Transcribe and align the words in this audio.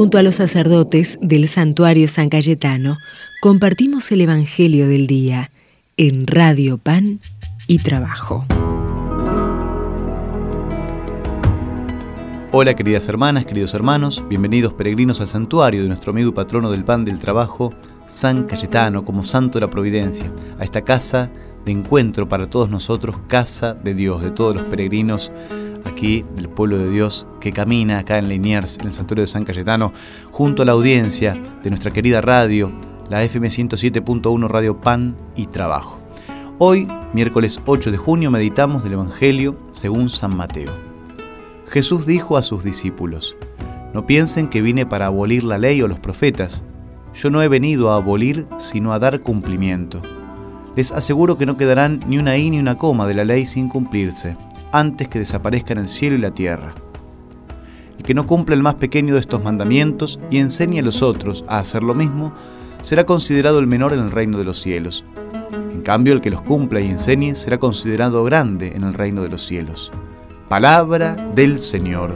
Junto 0.00 0.16
a 0.16 0.22
los 0.22 0.36
sacerdotes 0.36 1.18
del 1.20 1.46
santuario 1.46 2.08
San 2.08 2.30
Cayetano, 2.30 2.96
compartimos 3.42 4.10
el 4.12 4.22
Evangelio 4.22 4.88
del 4.88 5.06
Día 5.06 5.50
en 5.98 6.26
Radio 6.26 6.78
Pan 6.78 7.20
y 7.66 7.80
Trabajo. 7.80 8.46
Hola 12.50 12.74
queridas 12.74 13.06
hermanas, 13.08 13.44
queridos 13.44 13.74
hermanos, 13.74 14.24
bienvenidos 14.26 14.72
peregrinos 14.72 15.20
al 15.20 15.28
santuario 15.28 15.82
de 15.82 15.88
nuestro 15.88 16.12
amigo 16.12 16.30
y 16.30 16.32
patrono 16.32 16.70
del 16.70 16.82
pan 16.82 17.04
del 17.04 17.18
trabajo, 17.18 17.74
San 18.08 18.44
Cayetano, 18.44 19.04
como 19.04 19.22
santo 19.22 19.58
de 19.58 19.66
la 19.66 19.70
providencia, 19.70 20.32
a 20.58 20.64
esta 20.64 20.80
casa 20.80 21.28
de 21.66 21.72
encuentro 21.72 22.26
para 22.26 22.48
todos 22.48 22.70
nosotros, 22.70 23.16
casa 23.28 23.74
de 23.74 23.92
Dios, 23.92 24.22
de 24.22 24.30
todos 24.30 24.56
los 24.56 24.64
peregrinos 24.64 25.30
aquí 26.00 26.24
del 26.34 26.48
pueblo 26.48 26.78
de 26.78 26.88
Dios 26.88 27.26
que 27.40 27.52
camina 27.52 27.98
acá 27.98 28.16
en 28.16 28.30
Liniers, 28.30 28.78
en 28.78 28.86
el 28.86 28.94
santuario 28.94 29.20
de 29.20 29.28
San 29.28 29.44
Cayetano, 29.44 29.92
junto 30.30 30.62
a 30.62 30.64
la 30.64 30.72
audiencia 30.72 31.34
de 31.62 31.68
nuestra 31.68 31.90
querida 31.90 32.22
radio, 32.22 32.72
la 33.10 33.22
FM 33.22 33.48
107.1 33.48 34.48
Radio 34.48 34.80
Pan 34.80 35.14
y 35.36 35.48
Trabajo. 35.48 36.00
Hoy, 36.56 36.88
miércoles 37.12 37.60
8 37.66 37.90
de 37.90 37.98
junio, 37.98 38.30
meditamos 38.30 38.82
del 38.82 38.94
Evangelio 38.94 39.58
según 39.72 40.08
San 40.08 40.34
Mateo. 40.34 40.72
Jesús 41.68 42.06
dijo 42.06 42.38
a 42.38 42.42
sus 42.42 42.64
discípulos, 42.64 43.36
No 43.92 44.06
piensen 44.06 44.48
que 44.48 44.62
vine 44.62 44.86
para 44.86 45.04
abolir 45.04 45.44
la 45.44 45.58
ley 45.58 45.82
o 45.82 45.88
los 45.88 45.98
profetas. 45.98 46.62
Yo 47.12 47.28
no 47.28 47.42
he 47.42 47.48
venido 47.48 47.90
a 47.90 47.96
abolir, 47.96 48.46
sino 48.58 48.94
a 48.94 48.98
dar 48.98 49.20
cumplimiento. 49.20 50.00
Les 50.76 50.92
aseguro 50.92 51.36
que 51.36 51.44
no 51.44 51.58
quedarán 51.58 52.00
ni 52.08 52.16
una 52.16 52.38
i 52.38 52.48
ni 52.48 52.58
una 52.58 52.78
coma 52.78 53.06
de 53.06 53.12
la 53.12 53.24
ley 53.24 53.44
sin 53.44 53.68
cumplirse 53.68 54.38
antes 54.72 55.08
que 55.08 55.18
desaparezcan 55.18 55.78
el 55.78 55.88
cielo 55.88 56.16
y 56.16 56.20
la 56.20 56.32
tierra. 56.32 56.74
El 57.98 58.04
que 58.04 58.14
no 58.14 58.26
cumpla 58.26 58.54
el 58.54 58.62
más 58.62 58.76
pequeño 58.76 59.14
de 59.14 59.20
estos 59.20 59.42
mandamientos 59.42 60.18
y 60.30 60.38
enseñe 60.38 60.78
a 60.78 60.82
los 60.82 61.02
otros 61.02 61.44
a 61.48 61.58
hacer 61.58 61.82
lo 61.82 61.94
mismo, 61.94 62.32
será 62.82 63.04
considerado 63.04 63.58
el 63.58 63.66
menor 63.66 63.92
en 63.92 64.00
el 64.00 64.10
reino 64.10 64.38
de 64.38 64.44
los 64.44 64.58
cielos. 64.60 65.04
En 65.72 65.82
cambio, 65.82 66.12
el 66.12 66.20
que 66.20 66.30
los 66.30 66.42
cumpla 66.42 66.80
y 66.80 66.88
enseñe 66.88 67.34
será 67.34 67.58
considerado 67.58 68.24
grande 68.24 68.72
en 68.74 68.84
el 68.84 68.94
reino 68.94 69.22
de 69.22 69.28
los 69.28 69.44
cielos. 69.44 69.92
Palabra 70.48 71.14
del 71.34 71.58
Señor. 71.58 72.14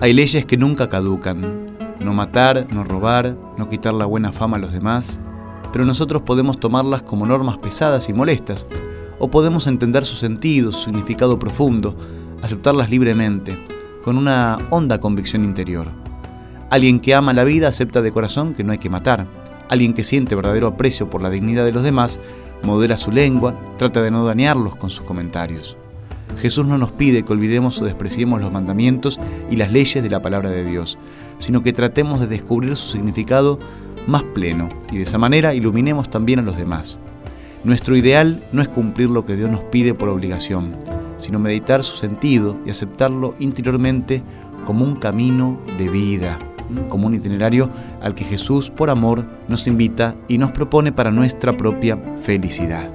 Hay 0.00 0.12
leyes 0.12 0.46
que 0.46 0.56
nunca 0.56 0.88
caducan. 0.88 1.76
No 2.04 2.14
matar, 2.14 2.66
no 2.72 2.84
robar, 2.84 3.36
no 3.58 3.68
quitar 3.68 3.92
la 3.92 4.06
buena 4.06 4.32
fama 4.32 4.56
a 4.56 4.60
los 4.60 4.72
demás, 4.72 5.20
pero 5.72 5.84
nosotros 5.84 6.22
podemos 6.22 6.58
tomarlas 6.58 7.02
como 7.02 7.26
normas 7.26 7.58
pesadas 7.58 8.08
y 8.08 8.12
molestas, 8.12 8.66
o 9.18 9.28
podemos 9.30 9.66
entender 9.66 10.04
su 10.04 10.16
sentido, 10.16 10.72
su 10.72 10.84
significado 10.84 11.38
profundo, 11.38 11.96
aceptarlas 12.42 12.90
libremente, 12.90 13.56
con 14.04 14.16
una 14.16 14.56
honda 14.70 14.98
convicción 14.98 15.44
interior. 15.44 15.88
Alguien 16.70 17.00
que 17.00 17.14
ama 17.14 17.32
la 17.32 17.44
vida 17.44 17.68
acepta 17.68 18.00
de 18.00 18.12
corazón 18.12 18.54
que 18.54 18.64
no 18.64 18.72
hay 18.72 18.78
que 18.78 18.88
matar. 18.88 19.26
Alguien 19.68 19.92
que 19.92 20.04
siente 20.04 20.34
verdadero 20.34 20.68
aprecio 20.68 21.10
por 21.10 21.20
la 21.20 21.30
dignidad 21.30 21.64
de 21.64 21.72
los 21.72 21.82
demás 21.82 22.20
modera 22.62 22.96
su 22.96 23.10
lengua, 23.10 23.54
trata 23.78 24.02
de 24.02 24.10
no 24.10 24.24
dañarlos 24.24 24.76
con 24.76 24.90
sus 24.90 25.04
comentarios. 25.04 25.76
Jesús 26.38 26.66
no 26.66 26.78
nos 26.78 26.92
pide 26.92 27.24
que 27.24 27.32
olvidemos 27.32 27.80
o 27.80 27.84
despreciemos 27.84 28.40
los 28.40 28.52
mandamientos 28.52 29.18
y 29.50 29.56
las 29.56 29.72
leyes 29.72 30.02
de 30.02 30.10
la 30.10 30.22
palabra 30.22 30.50
de 30.50 30.64
Dios, 30.64 30.98
sino 31.38 31.62
que 31.62 31.72
tratemos 31.72 32.20
de 32.20 32.28
descubrir 32.28 32.76
su 32.76 32.88
significado 32.88 33.58
más 34.06 34.22
pleno 34.22 34.68
y 34.90 34.96
de 34.96 35.02
esa 35.02 35.18
manera 35.18 35.54
iluminemos 35.54 36.10
también 36.10 36.38
a 36.38 36.42
los 36.42 36.56
demás. 36.56 36.98
Nuestro 37.62 37.96
ideal 37.96 38.42
no 38.52 38.62
es 38.62 38.68
cumplir 38.68 39.10
lo 39.10 39.26
que 39.26 39.36
Dios 39.36 39.50
nos 39.50 39.60
pide 39.64 39.92
por 39.94 40.08
obligación, 40.08 40.76
sino 41.18 41.38
meditar 41.38 41.84
su 41.84 41.96
sentido 41.96 42.56
y 42.64 42.70
aceptarlo 42.70 43.34
interiormente 43.38 44.22
como 44.64 44.84
un 44.84 44.96
camino 44.96 45.60
de 45.76 45.88
vida, 45.88 46.38
como 46.88 47.06
un 47.06 47.14
itinerario 47.14 47.68
al 48.00 48.14
que 48.14 48.24
Jesús 48.24 48.70
por 48.70 48.90
amor 48.90 49.24
nos 49.48 49.66
invita 49.66 50.14
y 50.28 50.38
nos 50.38 50.52
propone 50.52 50.92
para 50.92 51.10
nuestra 51.10 51.52
propia 51.52 51.98
felicidad. 52.22 52.90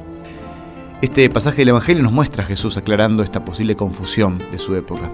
Este 1.02 1.30
pasaje 1.30 1.58
del 1.58 1.70
Evangelio 1.70 2.02
nos 2.02 2.14
muestra 2.14 2.44
a 2.44 2.48
Jesús 2.48 2.78
aclarando 2.78 3.22
esta 3.22 3.46
posible 3.46 3.76
confusión 3.76 4.38
de 4.52 4.58
su 4.58 4.76
época, 4.76 5.12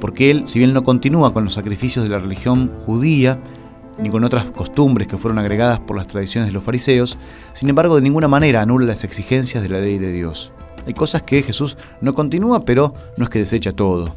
porque 0.00 0.30
él, 0.30 0.46
si 0.46 0.58
bien 0.58 0.72
no 0.72 0.84
continúa 0.84 1.32
con 1.32 1.44
los 1.44 1.54
sacrificios 1.54 2.04
de 2.04 2.10
la 2.10 2.18
religión 2.18 2.72
judía, 2.84 3.38
ni 3.98 4.10
con 4.10 4.24
otras 4.24 4.46
costumbres 4.46 5.08
que 5.08 5.16
fueron 5.16 5.38
agregadas 5.38 5.80
por 5.80 5.96
las 5.96 6.06
tradiciones 6.06 6.48
de 6.48 6.52
los 6.52 6.62
fariseos, 6.62 7.16
sin 7.52 7.68
embargo 7.68 7.96
de 7.96 8.02
ninguna 8.02 8.28
manera 8.28 8.62
anula 8.62 8.86
las 8.86 9.04
exigencias 9.04 9.62
de 9.62 9.68
la 9.68 9.80
ley 9.80 9.98
de 9.98 10.12
Dios. 10.12 10.52
Hay 10.86 10.94
cosas 10.94 11.22
que 11.22 11.42
Jesús 11.42 11.76
no 12.00 12.14
continúa, 12.14 12.64
pero 12.64 12.94
no 13.16 13.24
es 13.24 13.30
que 13.30 13.40
desecha 13.40 13.72
todo. 13.72 14.14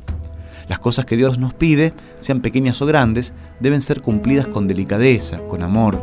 Las 0.68 0.80
cosas 0.80 1.06
que 1.06 1.18
Dios 1.18 1.40
nos 1.40 1.54
pide, 1.56 1.94
sean 2.20 2.42
pequeñas 2.42 2.82
o 2.82 2.86
grandes, 2.86 3.34
deben 3.60 3.82
ser 3.82 4.02
cumplidas 4.02 4.48
con 4.48 4.68
delicadeza, 4.68 5.40
con 5.50 5.64
amor. 5.64 6.00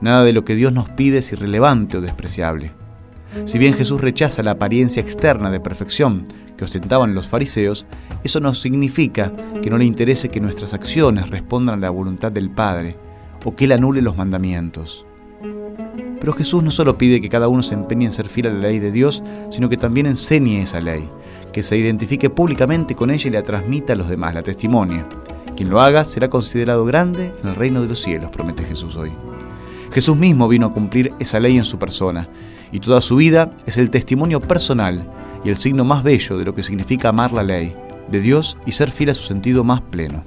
Nada 0.00 0.24
de 0.24 0.32
lo 0.32 0.44
que 0.44 0.56
Dios 0.56 0.72
nos 0.72 0.88
pide 0.88 1.18
es 1.18 1.30
irrelevante 1.32 1.98
o 1.98 2.00
despreciable. 2.00 2.72
Si 3.44 3.58
bien 3.58 3.74
Jesús 3.74 4.00
rechaza 4.00 4.42
la 4.42 4.52
apariencia 4.52 5.00
externa 5.00 5.50
de 5.52 5.60
perfección 5.60 6.26
que 6.56 6.64
ostentaban 6.64 7.14
los 7.14 7.28
fariseos, 7.28 7.86
eso 8.24 8.40
no 8.40 8.52
significa 8.54 9.32
que 9.62 9.70
no 9.70 9.78
le 9.78 9.84
interese 9.84 10.28
que 10.28 10.40
nuestras 10.40 10.74
acciones 10.74 11.30
respondan 11.30 11.76
a 11.76 11.82
la 11.82 11.90
voluntad 11.90 12.32
del 12.32 12.50
Padre 12.50 12.96
o 13.44 13.54
que 13.54 13.64
Él 13.64 13.72
anule 13.72 14.02
los 14.02 14.16
mandamientos. 14.16 15.06
Pero 16.20 16.34
Jesús 16.34 16.62
no 16.62 16.70
solo 16.70 16.98
pide 16.98 17.20
que 17.20 17.30
cada 17.30 17.48
uno 17.48 17.62
se 17.62 17.74
empeñe 17.74 18.04
en 18.04 18.10
ser 18.10 18.28
fiel 18.28 18.48
a 18.48 18.50
la 18.50 18.68
ley 18.68 18.78
de 18.78 18.92
Dios, 18.92 19.22
sino 19.50 19.68
que 19.68 19.78
también 19.78 20.06
enseñe 20.06 20.60
esa 20.60 20.80
ley, 20.80 21.08
que 21.52 21.62
se 21.62 21.78
identifique 21.78 22.28
públicamente 22.28 22.94
con 22.94 23.10
ella 23.10 23.28
y 23.28 23.32
la 23.32 23.42
transmita 23.42 23.94
a 23.94 23.96
los 23.96 24.08
demás, 24.08 24.34
la 24.34 24.42
testimonia. 24.42 25.06
Quien 25.56 25.70
lo 25.70 25.80
haga 25.80 26.04
será 26.04 26.28
considerado 26.28 26.84
grande 26.84 27.32
en 27.42 27.48
el 27.48 27.56
reino 27.56 27.80
de 27.80 27.88
los 27.88 28.00
cielos, 28.00 28.30
promete 28.30 28.64
Jesús 28.64 28.96
hoy. 28.96 29.10
Jesús 29.92 30.16
mismo 30.16 30.46
vino 30.46 30.66
a 30.66 30.72
cumplir 30.72 31.12
esa 31.18 31.40
ley 31.40 31.56
en 31.56 31.64
su 31.64 31.78
persona, 31.78 32.28
y 32.70 32.80
toda 32.80 33.00
su 33.00 33.16
vida 33.16 33.50
es 33.66 33.78
el 33.78 33.90
testimonio 33.90 34.40
personal 34.40 35.04
y 35.44 35.48
el 35.48 35.56
signo 35.56 35.84
más 35.84 36.02
bello 36.02 36.38
de 36.38 36.44
lo 36.44 36.54
que 36.54 36.62
significa 36.62 37.08
amar 37.08 37.32
la 37.32 37.42
ley 37.42 37.74
de 38.08 38.20
Dios 38.20 38.56
y 38.66 38.72
ser 38.72 38.90
fiel 38.90 39.10
a 39.10 39.14
su 39.14 39.26
sentido 39.26 39.64
más 39.64 39.80
pleno. 39.80 40.22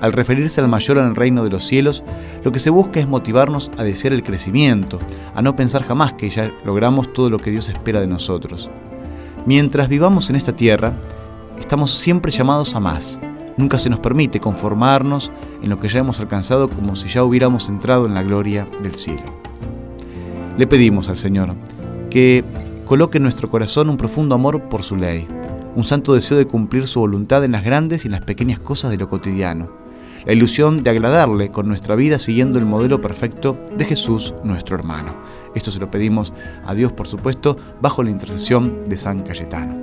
Al 0.00 0.12
referirse 0.12 0.60
al 0.60 0.68
mayor 0.68 0.98
en 0.98 1.06
el 1.06 1.16
reino 1.16 1.42
de 1.42 1.50
los 1.50 1.64
cielos, 1.64 2.04
lo 2.44 2.52
que 2.52 2.60
se 2.60 2.70
busca 2.70 3.00
es 3.00 3.08
motivarnos 3.08 3.70
a 3.78 3.82
desear 3.82 4.12
el 4.12 4.22
crecimiento, 4.22 4.98
a 5.34 5.42
no 5.42 5.56
pensar 5.56 5.82
jamás 5.82 6.12
que 6.12 6.30
ya 6.30 6.50
logramos 6.64 7.12
todo 7.12 7.30
lo 7.30 7.38
que 7.38 7.50
Dios 7.50 7.68
espera 7.68 8.00
de 8.00 8.06
nosotros. 8.06 8.70
Mientras 9.46 9.88
vivamos 9.88 10.30
en 10.30 10.36
esta 10.36 10.54
tierra, 10.54 10.92
estamos 11.58 11.96
siempre 11.96 12.30
llamados 12.30 12.74
a 12.74 12.80
más. 12.80 13.18
Nunca 13.56 13.80
se 13.80 13.90
nos 13.90 13.98
permite 13.98 14.38
conformarnos 14.38 15.32
en 15.62 15.70
lo 15.70 15.80
que 15.80 15.88
ya 15.88 15.98
hemos 15.98 16.20
alcanzado 16.20 16.68
como 16.68 16.94
si 16.94 17.08
ya 17.08 17.24
hubiéramos 17.24 17.68
entrado 17.68 18.06
en 18.06 18.14
la 18.14 18.22
gloria 18.22 18.66
del 18.82 18.94
cielo. 18.94 19.24
Le 20.56 20.66
pedimos 20.66 21.08
al 21.08 21.16
Señor 21.16 21.54
que 22.08 22.44
coloque 22.84 23.18
en 23.18 23.24
nuestro 23.24 23.50
corazón 23.50 23.90
un 23.90 23.96
profundo 23.96 24.34
amor 24.34 24.62
por 24.68 24.84
su 24.84 24.96
ley, 24.96 25.26
un 25.74 25.84
santo 25.84 26.14
deseo 26.14 26.36
de 26.36 26.46
cumplir 26.46 26.86
su 26.86 27.00
voluntad 27.00 27.44
en 27.44 27.52
las 27.52 27.64
grandes 27.64 28.04
y 28.04 28.08
en 28.08 28.12
las 28.12 28.22
pequeñas 28.22 28.58
cosas 28.58 28.90
de 28.90 28.96
lo 28.96 29.08
cotidiano, 29.08 29.70
la 30.24 30.32
ilusión 30.32 30.82
de 30.82 30.90
agradarle 30.90 31.50
con 31.50 31.68
nuestra 31.68 31.94
vida 31.94 32.18
siguiendo 32.18 32.58
el 32.58 32.66
modelo 32.66 33.00
perfecto 33.00 33.58
de 33.76 33.84
Jesús, 33.84 34.34
nuestro 34.44 34.76
hermano. 34.76 35.14
Esto 35.54 35.70
se 35.70 35.78
lo 35.78 35.90
pedimos 35.90 36.32
a 36.66 36.74
Dios, 36.74 36.92
por 36.92 37.06
supuesto, 37.06 37.56
bajo 37.80 38.02
la 38.02 38.10
intercesión 38.10 38.88
de 38.88 38.96
San 38.96 39.22
Cayetano. 39.22 39.76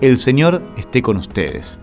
El 0.00 0.18
Señor 0.18 0.62
esté 0.76 1.02
con 1.02 1.16
ustedes. 1.16 1.78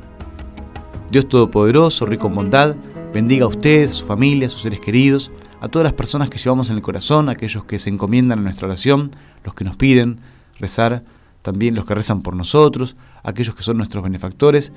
Dios 1.10 1.28
Todopoderoso, 1.28 2.06
rico 2.06 2.28
en 2.28 2.36
bondad, 2.36 2.76
bendiga 3.14 3.46
a 3.46 3.50
ustedes, 3.50 3.92
a 3.92 3.94
su 3.94 4.06
familia, 4.06 4.48
a 4.48 4.50
sus 4.50 4.62
seres 4.62 4.80
queridos, 4.80 5.32
a 5.62 5.68
todas 5.68 5.84
las 5.84 5.94
personas 5.94 6.30
que 6.30 6.38
llevamos 6.38 6.70
en 6.70 6.76
el 6.76 6.82
corazón, 6.82 7.30
aquellos 7.30 7.64
que 7.66 7.80
se 7.80 7.90
encomiendan 7.90 8.40
a 8.40 8.42
nuestra 8.44 8.68
oración, 8.68 9.12
los 9.44 9.54
que 9.56 9.64
nos 9.64 9.78
piden 9.78 10.20
rezar, 10.60 11.04
también 11.42 11.76
los 11.76 11.86
que 11.86 11.96
rezan 11.96 12.22
por 12.22 12.36
nosotros, 12.36 12.96
aquellos 13.24 13.56
que 13.56 13.64
son 13.64 13.78
nuestros 13.78 14.04
benefactores, 14.04 14.72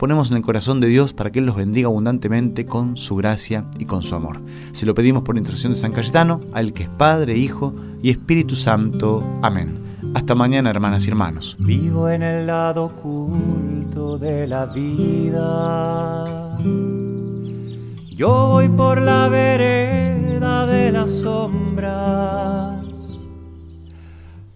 ponemos 0.00 0.30
en 0.30 0.38
el 0.38 0.42
corazón 0.42 0.80
de 0.80 0.88
Dios 0.88 1.12
para 1.12 1.30
que 1.30 1.40
Él 1.40 1.44
los 1.44 1.56
bendiga 1.56 1.88
abundantemente 1.88 2.64
con 2.64 2.96
su 2.96 3.16
gracia 3.16 3.66
y 3.78 3.84
con 3.84 4.02
su 4.02 4.14
amor. 4.14 4.40
Se 4.72 4.86
lo 4.86 4.94
pedimos 4.94 5.24
por 5.24 5.36
intercesión 5.36 5.74
de 5.74 5.78
San 5.78 5.92
Cayetano, 5.92 6.40
al 6.54 6.72
que 6.72 6.84
es 6.84 6.88
Padre, 6.88 7.36
Hijo 7.36 7.74
y 8.02 8.08
Espíritu 8.08 8.56
Santo. 8.56 9.22
Amén. 9.42 9.78
Hasta 10.14 10.34
mañana, 10.34 10.70
hermanas 10.70 11.04
y 11.04 11.10
hermanos. 11.10 11.54
Vivo 11.58 12.08
en 12.08 12.22
el 12.22 12.46
lado 12.46 12.84
oculto 12.84 14.16
de 14.16 14.48
la 14.48 14.64
vida. 14.64 16.24
Yo 18.08 18.48
voy 18.52 18.70
por 18.70 19.02
la 19.02 19.28
vereda 19.28 20.64
de 20.64 20.92
las 20.92 21.10
sombras. 21.10 22.86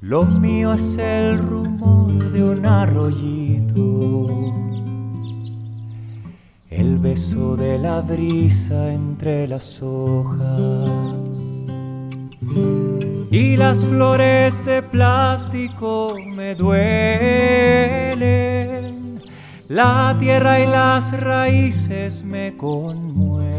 Lo 0.00 0.24
mío 0.24 0.72
es 0.72 0.96
el 0.96 1.36
rumor 1.36 2.32
de 2.32 2.44
un 2.44 2.64
arroyito 2.64 4.53
beso 7.14 7.54
de 7.56 7.78
la 7.78 8.00
brisa 8.00 8.92
entre 8.92 9.46
las 9.46 9.80
hojas 9.80 11.38
y 13.30 13.56
las 13.56 13.84
flores 13.84 14.64
de 14.64 14.82
plástico 14.82 16.16
me 16.34 16.56
duelen. 16.56 16.82
la 19.68 20.16
tierra 20.18 20.58
y 20.58 20.66
las 20.66 21.12
raíces 21.20 22.24
me 22.24 22.56
conmueven. 22.56 23.54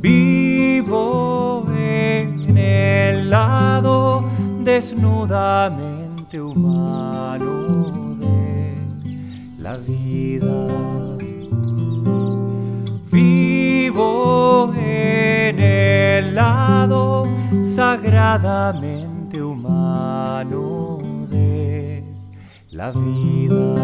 Vivo 0.00 1.66
en 1.76 2.56
el 2.56 3.28
lado 3.28 4.24
desnudamente 4.64 6.40
humano 6.40 7.49
la 9.70 9.76
vida. 9.76 10.66
Vivo 13.12 14.72
en 14.74 15.60
el 15.60 16.34
lado 16.34 17.24
sagradamente 17.62 19.40
humano 19.40 20.98
de 21.30 22.02
la 22.70 22.90
vida. 22.90 23.76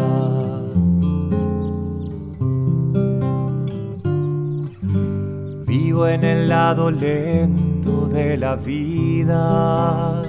Vivo 5.67 6.09
en 6.09 6.25
el 6.25 6.49
lado 6.49 6.91
lento 6.91 8.09
de 8.09 8.37
la 8.37 8.57
vida. 8.57 10.23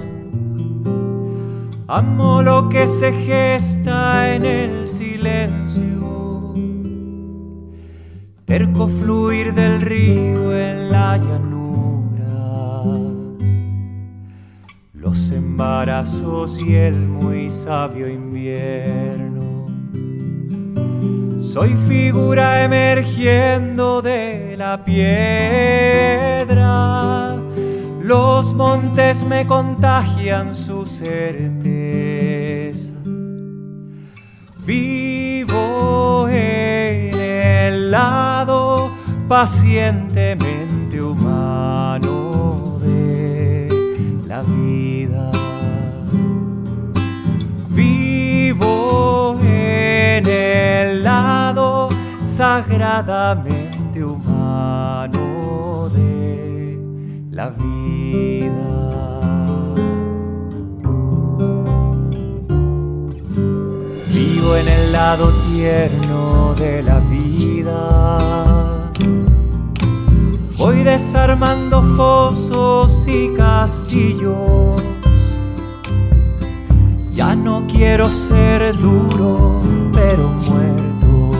Amo 1.90 2.42
lo 2.42 2.68
que 2.68 2.86
se 2.86 3.12
gesta 3.12 4.34
en 4.34 4.44
el 4.44 4.87
silencio. 5.18 6.54
Terco 8.44 8.86
fluir 8.88 9.52
del 9.52 9.80
río 9.82 10.56
en 10.56 10.90
la 10.92 11.16
llanura. 11.18 12.82
Los 14.94 15.30
embarazos 15.32 16.62
y 16.62 16.76
el 16.76 16.94
muy 16.94 17.50
sabio 17.50 18.08
invierno. 18.08 19.66
Soy 21.42 21.74
figura 21.88 22.62
emergiendo 22.62 24.00
de 24.00 24.54
la 24.56 24.84
piedra. 24.84 25.06
Los 28.00 28.54
montes 28.54 29.24
me 29.24 29.46
contagian 29.46 30.54
su 30.54 30.86
certeza. 30.86 31.57
Pacientemente 39.40 41.00
humano 41.00 42.80
de 42.82 43.68
la 44.26 44.42
vida. 44.42 45.30
Vivo 47.68 49.38
en 49.40 50.26
el 50.26 51.04
lado 51.04 51.88
sagradamente 52.24 54.02
humano 54.02 55.88
de 55.94 56.80
la 57.30 57.50
vida. 57.50 58.70
Vivo 64.08 64.56
en 64.56 64.66
el 64.66 64.90
lado 64.90 65.32
tierno 65.46 66.54
de 66.58 66.82
la 66.82 66.98
vida. 66.98 68.57
Voy 70.70 70.84
desarmando 70.84 71.82
fosos 71.96 73.06
y 73.06 73.32
castillos. 73.34 74.82
Ya 77.10 77.34
no 77.34 77.66
quiero 77.66 78.12
ser 78.12 78.76
duro, 78.76 79.62
pero 79.94 80.28
muerto. 80.28 81.30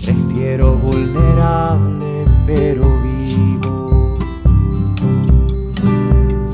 Prefiero 0.00 0.74
vulnerable, 0.74 2.24
pero 2.46 2.84
vivo. 3.02 4.16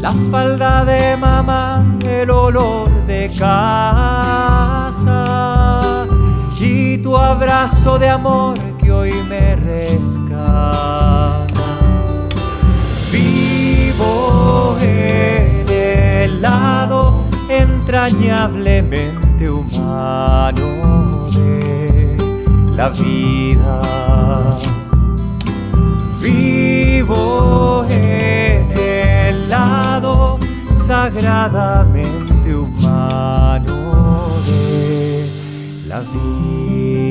La 0.00 0.14
falda 0.30 0.86
de 0.86 1.14
mamá, 1.18 1.84
el 2.06 2.30
olor 2.30 2.88
de 3.06 3.30
casa 3.38 4.06
y 6.58 6.96
tu 7.02 7.18
abrazo 7.18 7.98
de 7.98 8.08
amor 8.08 8.77
hoy 8.90 9.12
me 9.28 9.56
rescata. 9.56 11.46
Vivo 13.12 14.76
en 14.80 15.68
el 15.68 16.40
lado 16.42 17.24
entrañablemente 17.48 19.50
humano 19.50 21.26
de 21.32 22.16
la 22.74 22.88
vida. 22.90 23.82
Vivo 26.20 27.84
en 27.88 28.72
el 28.76 29.48
lado 29.48 30.38
sagradamente 30.86 32.54
humano 32.54 34.28
de 34.46 35.30
la 35.86 36.00
vida. 36.00 37.07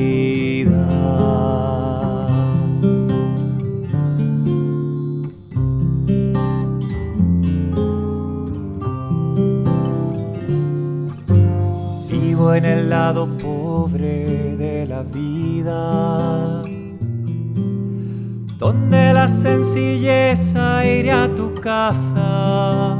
Lado 12.98 13.28
pobre 13.38 14.56
de 14.56 14.84
la 14.84 15.02
vida, 15.04 16.64
donde 18.58 19.12
la 19.12 19.28
sencilleza 19.28 20.84
iré 20.84 21.12
a 21.12 21.32
tu 21.38 21.54
casa, 21.54 22.96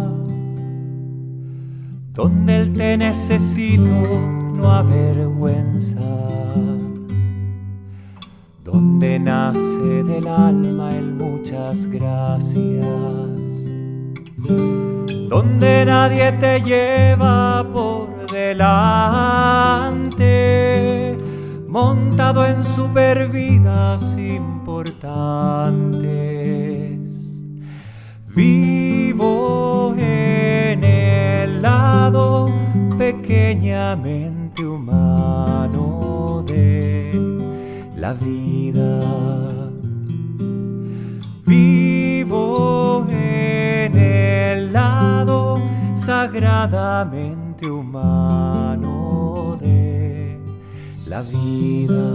donde 2.15 2.53
el 2.61 2.73
te 2.75 2.97
necesito 2.97 3.99
no 4.59 4.71
avergüenza, 4.71 6.11
donde 8.63 9.19
nace 9.19 10.05
del 10.11 10.29
alma 10.29 10.95
el 11.01 11.09
muchas 11.25 11.87
gracias 11.87 12.87
donde 15.29 15.85
nadie 15.85 16.33
te 16.33 16.61
lleva 16.61 17.67
por 17.73 18.18
delante, 18.39 20.29
montado 21.67 22.47
en 22.47 22.63
supervidas 22.65 24.17
importantes. 24.17 25.09
Vivo 28.35 29.95
en 29.99 30.85
el 30.85 31.63
lado 31.63 32.53
pequeñamente 32.97 34.65
humano 34.65 36.45
de 36.47 37.13
la 37.97 38.13
vida. 38.13 39.71
Vivo 41.45 43.07
en 43.09 43.97
el 43.97 44.73
lado 44.73 45.61
sagradamente 45.95 47.48
humano 47.67 49.59
de 49.61 50.39
la 51.07 51.23
vida. 51.23 52.15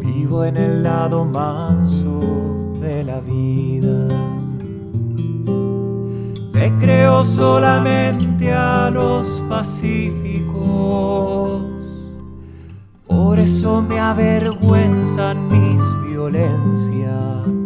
Vivo 0.00 0.44
en 0.44 0.56
el 0.56 0.82
lado 0.82 1.24
manso 1.24 2.72
de 2.80 3.04
la 3.04 3.20
vida. 3.20 4.08
Te 6.52 6.72
creo 6.78 7.24
solamente 7.24 8.52
a 8.52 8.90
los 8.90 9.26
pacíficos. 9.48 10.50
Por 13.06 13.38
eso 13.38 13.80
me 13.82 14.00
avergüenzan 14.00 15.48
mis 15.48 15.82
violencias. 16.08 17.59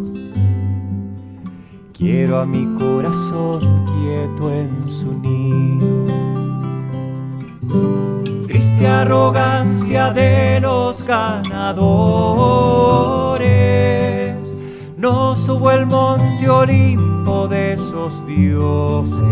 Quiero 2.07 2.39
a 2.39 2.45
mi 2.45 2.67
corazón 2.75 3.61
quieto 3.87 4.53
en 4.53 4.87
su 4.87 5.11
nido. 5.15 6.05
Triste 8.47 8.87
arrogancia 8.87 10.11
de 10.11 10.61
los 10.61 11.03
ganadores. 11.07 11.65
No 14.99 15.35
subo 15.35 15.71
el 15.71 15.87
monte 15.87 16.47
Olimpo 16.47 17.49
de 17.49 17.73
esos 17.73 18.27
dioses. 18.27 19.23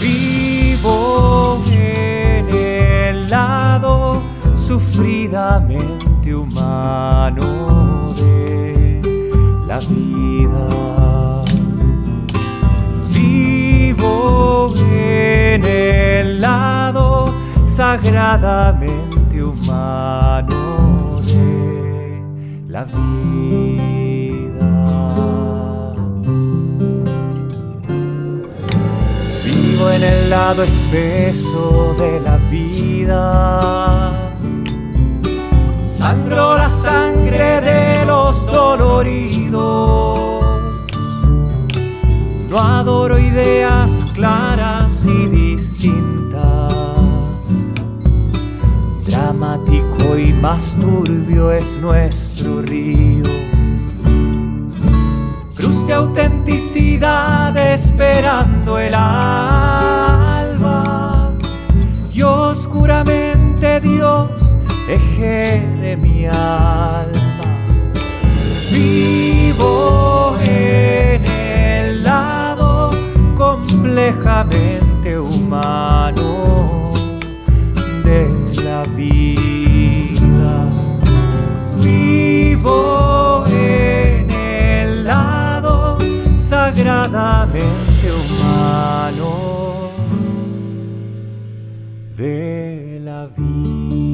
Vivo 0.00 1.60
en 1.70 2.48
el 2.54 3.28
lado 3.28 4.22
sufridamente 4.56 6.34
humano 6.34 7.57
sagradamente 17.78 19.40
humano 19.40 21.20
de 21.24 22.20
la 22.68 22.82
vida. 22.82 24.72
Vivo 29.44 29.90
en 29.90 30.02
el 30.02 30.28
lado 30.28 30.64
espeso 30.64 31.94
de 31.96 32.20
la 32.20 32.36
vida. 32.50 34.12
Sangro 35.88 36.56
la 36.56 36.68
sangre 36.68 37.60
de 37.60 38.04
los 38.06 38.44
doloridos. 38.46 40.18
No 42.50 42.58
adoro 42.58 43.20
ideas 43.20 44.04
claras 44.16 44.87
Y 49.28 50.32
más 50.32 50.74
turbio 50.80 51.52
es 51.52 51.76
nuestro 51.82 52.62
río. 52.62 53.24
Cruz 55.54 55.86
de 55.86 55.92
autenticidad 55.92 57.54
esperando 57.54 58.78
el 58.78 58.94
alba. 58.94 60.50
Y 62.10 62.22
oscuramente 62.22 63.80
Dios, 63.82 64.30
eje 64.88 65.62
de 65.82 65.98
mi 65.98 66.24
alma. 66.24 67.12
Vivo 68.72 70.37
de 92.38 93.00
la 93.00 93.26
vida. 93.36 94.07